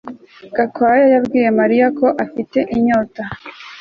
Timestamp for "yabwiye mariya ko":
1.13-2.07